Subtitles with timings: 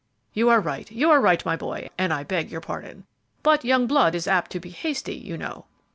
[0.33, 3.05] "You are right, you are right, my boy, and I beg your pardon;
[3.43, 5.67] but young blood is apt to be hasty, you know."